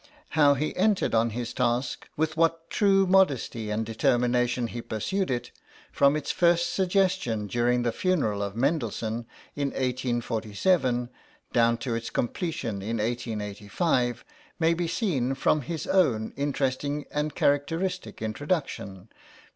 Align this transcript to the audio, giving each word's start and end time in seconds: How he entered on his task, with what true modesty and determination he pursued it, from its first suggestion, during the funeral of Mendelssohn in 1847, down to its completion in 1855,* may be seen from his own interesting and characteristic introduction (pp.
How 0.29 0.55
he 0.55 0.75
entered 0.75 1.13
on 1.13 1.29
his 1.29 1.53
task, 1.53 2.09
with 2.17 2.35
what 2.35 2.71
true 2.71 3.05
modesty 3.05 3.69
and 3.69 3.85
determination 3.85 4.65
he 4.65 4.81
pursued 4.81 5.29
it, 5.29 5.51
from 5.91 6.15
its 6.15 6.31
first 6.31 6.73
suggestion, 6.73 7.45
during 7.45 7.83
the 7.83 7.91
funeral 7.91 8.41
of 8.41 8.55
Mendelssohn 8.55 9.27
in 9.55 9.67
1847, 9.67 11.09
down 11.53 11.77
to 11.77 11.93
its 11.93 12.09
completion 12.09 12.81
in 12.81 12.97
1855,* 12.97 14.23
may 14.57 14.73
be 14.73 14.87
seen 14.87 15.35
from 15.35 15.61
his 15.61 15.85
own 15.85 16.33
interesting 16.35 17.05
and 17.11 17.35
characteristic 17.35 18.23
introduction 18.23 19.07
(pp. 19.11 19.15